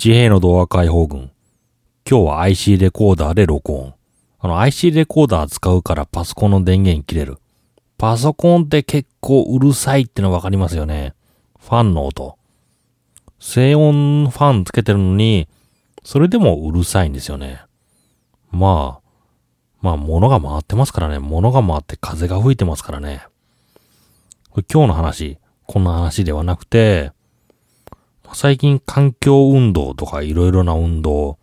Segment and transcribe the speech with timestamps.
[0.00, 1.32] 自閉の動画解放軍。
[2.08, 3.94] 今日は IC レコーダーで録音。
[4.38, 7.38] あの IC レコーダー使うからパソコンの電源切れる。
[7.96, 11.14] パソコンって結構うるさいってのわかりますよね。
[11.58, 12.38] ファンの音。
[13.40, 15.48] 静音ファンつけてるのに、
[16.04, 17.60] それでもうるさいんですよね。
[18.52, 19.08] まあ、
[19.82, 21.18] まあ物が回ってますからね。
[21.18, 23.24] 物が回って風が吹いてますからね。
[24.72, 27.10] 今日の話、こんな話ではなくて、
[28.34, 31.38] 最近環境運動とかいろいろな運動、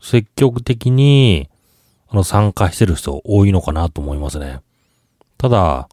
[0.00, 1.48] 積極的に
[2.08, 4.60] あの参加してる人多いのかなと思いますね。
[5.38, 5.88] ただ、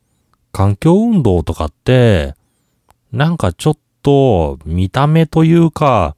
[0.52, 2.36] 環境運動とかって、
[3.12, 6.16] なんかちょっと見た目というか、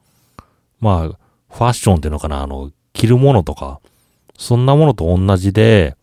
[0.80, 1.18] まあ、
[1.56, 3.80] ファッションっていうのかな、あの、着るものとか、
[4.38, 5.96] そんなものと同じで、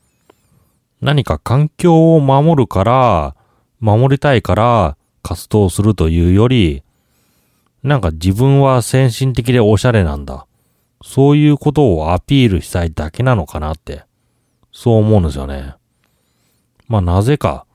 [1.00, 3.36] 何か環境を守るから、
[3.80, 6.82] 守りたいから活動するというより、
[7.82, 10.46] なんか自分は先進的でおしゃれなんだ。
[11.02, 14.04] そういうことをアピールしたいだけなのかなって、
[14.70, 15.74] そう思うんですよね。
[16.86, 17.66] まあなぜか、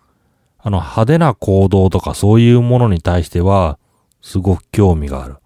[0.60, 3.78] あの派手な行動とかそういうものに対しては、
[4.22, 5.38] すごく興味がある。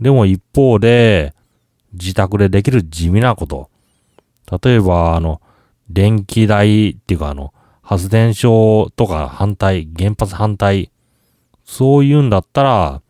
[0.00, 1.34] でも一方で、
[1.92, 3.70] 自宅でできる地味なこと。
[4.62, 5.40] 例えば、あの、
[5.90, 10.92] 電気代っていうかあの、発電所とか反対、原発反対、
[11.64, 13.02] そういうんだったら、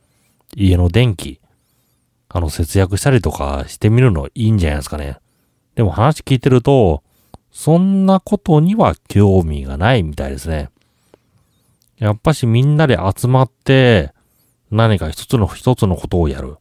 [0.60, 1.40] 家の電気、
[2.28, 5.18] あの、節約したりとかしてみるのいいんじゃないですかね。
[5.76, 7.04] でも話聞いてると、
[7.52, 10.70] そんなことには興味がないみたいですね。
[11.98, 14.12] やっぱしみんなで集まって、
[14.70, 16.56] 何か一つの一つのことをやる。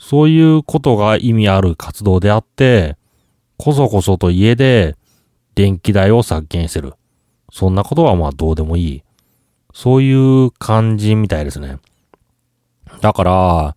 [0.00, 2.96] そういうことが意味ある活動であって、
[3.56, 4.96] こそこそと家で
[5.54, 6.94] 電気代を削減してる。
[7.52, 9.02] そんなことはまあどうでもいい。
[9.72, 11.78] そういう感じみたいですね。
[13.02, 13.76] だから、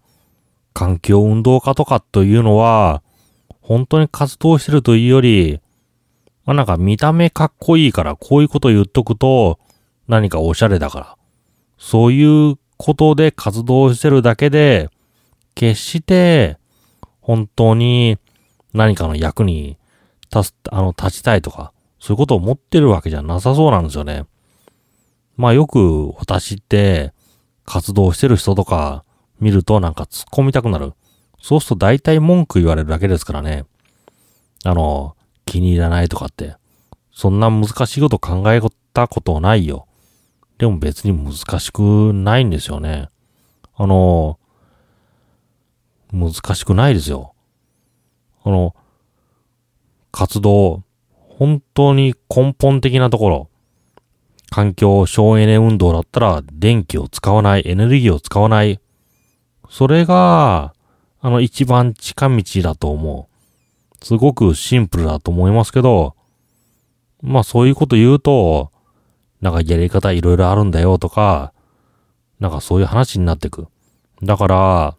[0.74, 3.02] 環境運動家とかというのは、
[3.60, 5.60] 本当に活動してるというより、
[6.46, 9.58] まあなんか見た目かっこいいからこういうこと言っとくと
[10.08, 11.18] 何かおしゃれだから。
[11.80, 14.92] そういうことで活動してるだけで、
[15.56, 16.60] 決して
[17.20, 18.20] 本当に
[18.74, 19.80] 何かの役に
[20.32, 24.28] 立つ、あの、立ちたいとか、そういうことを思ってるわけじゃなさそうなんですよね。
[25.36, 27.12] まあよく私って
[27.66, 29.04] 活動してる人とか
[29.40, 30.94] 見るとなんか突っ込みたくなる。
[31.42, 33.66] そうすると大体文句言われるだけですからね。
[34.64, 35.16] あの、
[35.46, 36.56] 気に入らないとかって。
[37.12, 38.62] そんな難しいこと考え
[38.94, 39.88] たことないよ。
[40.58, 43.10] でも別に難しくないんですよね。
[43.76, 44.40] あの、
[46.12, 47.34] 難しくないですよ。
[48.44, 48.76] あの、
[50.12, 50.84] 活動、
[51.38, 53.50] 本当に根本的なところ、
[54.50, 58.80] 環境省エネ運動だったら電気を使わない、エネルギーを使わない、
[59.70, 60.74] それが、
[61.22, 64.06] あの、一番近道だと思う。
[64.06, 66.16] すごくシンプルだと思いますけど、
[67.22, 68.72] まあそういうこと言うと、
[69.42, 71.54] なんかやり方いろいろあるんだよとか、
[72.40, 73.68] なんかそういう話になってく。
[74.22, 74.98] だから、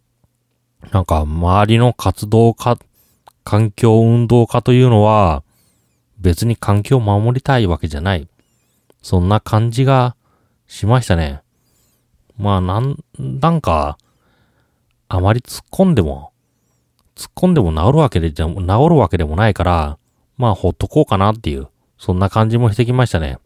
[0.93, 2.79] なんか周りの活動家、
[3.45, 5.45] 環境運動家というのは、
[6.19, 8.29] 別に環境を守りたいわけじゃない。
[9.03, 10.17] そんな感じが
[10.67, 11.43] しましたね。
[12.39, 13.99] まあ、なん、なんか、
[15.09, 16.33] あまり突っ込んでも、
[17.15, 19.99] 突っ込んでも治るわけで、治るわけでもないから、
[20.37, 21.69] まあほっとこうかなっていう、
[21.99, 23.39] そんな感じもしてきましたね。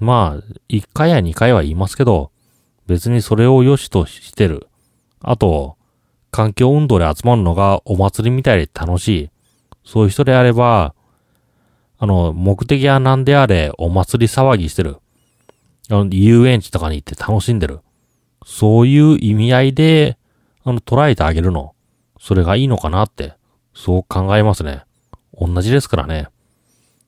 [0.00, 2.30] まあ、一回や二回は言いますけど、
[2.86, 4.68] 別にそれを良しとしてる。
[5.20, 5.76] あと、
[6.30, 9.30] 環境運動で集まるのがお祭りみたいで楽しい。
[9.84, 10.94] そういう人であれば、
[11.98, 14.98] あの、目的は何であれお祭り騒ぎしてる。
[15.90, 17.80] あの、遊園地とかに行って楽しんでる。
[18.46, 20.16] そういう意味合いで、
[20.68, 21.74] あの、捉えてあげるの。
[22.20, 23.34] それがいいのかなって、
[23.74, 24.82] そう考えますね。
[25.32, 26.28] 同じですからね。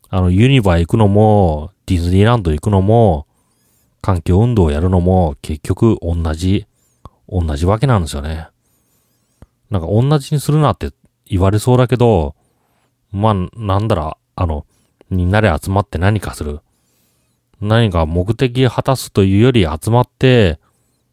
[0.09, 3.27] あの、ユニバ行くのも、ディズニーランド行くのも、
[4.01, 6.67] 環境運動をやるのも、結局同じ、
[7.29, 8.49] 同じわけなんですよね。
[9.69, 10.91] なんか同じにするなって
[11.27, 12.35] 言われそうだけど、
[13.13, 14.65] まあ、なんだら、あの、
[15.11, 16.61] みんなで集まって何かする。
[17.61, 20.60] 何か目的を果たすというより集まって、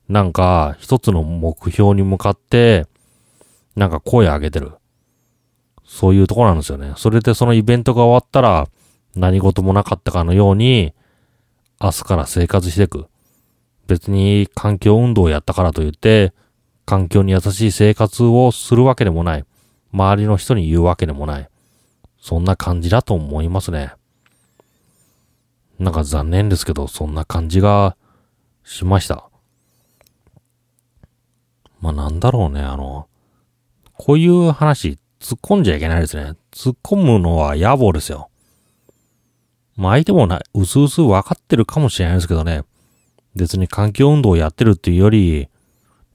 [0.10, 2.86] なんか一つの目標に向かって、
[3.76, 4.74] なんか声上げてる。
[5.86, 6.94] そういうとこなんですよね。
[6.98, 8.68] それでそのイベントが終わったら、
[9.16, 10.94] 何事もなかったかのように、
[11.82, 13.08] 明日から生活していく。
[13.88, 16.34] 別に環境運動をやったからといって、
[16.86, 19.46] 環境に優しい生活をするわけでもない。
[19.94, 21.50] 周りの人に言うわけでもない。
[22.20, 23.94] そんな感じだと思いますね。
[25.80, 27.96] なんか残念ですけど、そんな感じが
[28.64, 29.30] しました。
[31.80, 33.08] まあなんだろうね、あの、
[33.94, 36.34] こういう話、突っ込んじゃいけないですね。
[36.52, 38.30] 突っ込むのは野暮ですよ。
[39.76, 42.64] まあ相手もな、うすうす分かってるかもしれないですけどね。
[43.36, 45.50] 別に環境運動をやってるっていうより、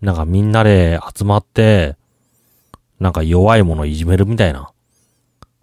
[0.01, 1.97] なんかみんなで集まって、
[2.99, 4.73] なんか弱いものをいじめるみたいな。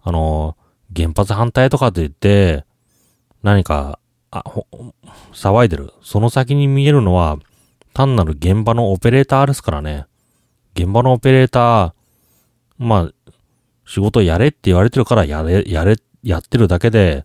[0.02, 0.56] あの、
[0.94, 2.64] 原発反対とかって言って、
[3.42, 3.98] 何か、
[4.30, 4.44] あ、
[5.32, 5.92] 騒いでる。
[6.02, 7.38] その先に見えるのは、
[7.94, 10.06] 単なる現場のオペレーターですからね。
[10.74, 11.92] 現場のオペレーター、
[12.78, 13.32] まあ、
[13.84, 17.24] 仕事やれって言われてるからやれ、やれ、やってるだけで、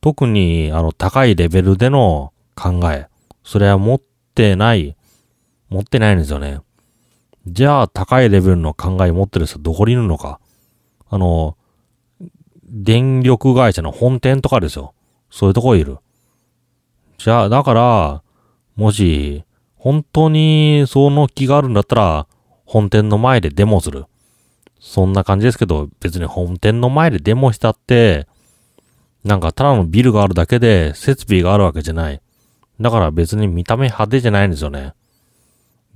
[0.00, 3.08] 特に、あの、高いレベルでの考え、
[3.44, 4.02] それは持っ
[4.34, 4.96] てない、
[5.68, 6.60] 持ってないんですよね。
[7.46, 10.40] じゃあ、高いレベルの考え持ってる人どこにいるのか。
[11.08, 11.56] あの、
[12.64, 14.94] 電力会社の本店とかですよ。
[15.30, 15.98] そういうとこいる。
[17.18, 18.22] じゃあ、だから、
[18.74, 19.44] もし、
[19.76, 22.26] 本当にその気があるんだったら、
[22.64, 24.06] 本店の前でデモする。
[24.80, 28.26] そんな感じですけど、別に本店の前でデモしたって、
[29.24, 32.20] なんかただのビルがあるだけで設備があるわけじゃない。
[32.80, 34.94] だから別に見た目派手じゃないんですよね。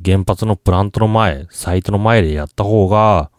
[0.05, 3.31] 原発のプラントの前、サイトの前でやった方が、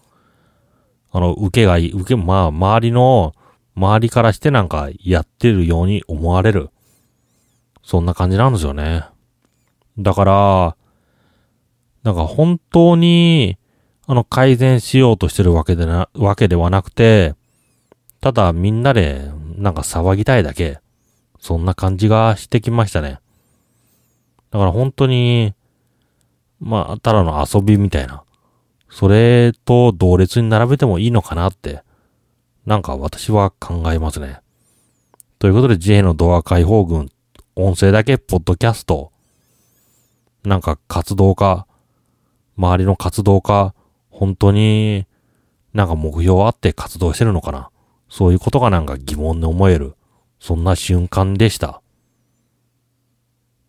[1.11, 3.33] あの、受けがいい、受け、まあ、周りの、
[3.75, 6.69] 周りからしてなんかやってるように思われる。
[7.83, 9.05] そんな感じなんですよね。
[10.01, 10.75] だから、
[12.03, 13.57] なんか本当に、
[14.07, 17.35] あの、改善しようとしてるわけでな、わけではなくて、
[18.19, 20.79] ただみんなで、なんか騒ぎたいだけ。
[21.39, 23.19] そんな感じがしてきましたね。
[24.51, 25.55] だから本当に、
[26.59, 28.23] まあ、ただの遊びみたいな。
[28.89, 31.83] それと同列に並べてもいいのかなって、
[32.65, 34.41] なんか私は考えますね。
[35.39, 37.09] ということで、自衛のドア解放軍、
[37.55, 39.10] 音声だけポッドキャスト、
[40.43, 41.67] なんか活動家、
[42.57, 43.73] 周りの活動家、
[44.09, 45.05] 本当に
[45.73, 47.69] なんか目標あって活動してるのかな
[48.09, 49.95] そういうことがなんか疑問に思える、
[50.39, 51.80] そんな瞬間でした。